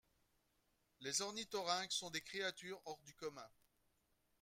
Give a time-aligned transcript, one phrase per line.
[1.01, 3.47] Les ornithorynques sont des créatures hors du commun.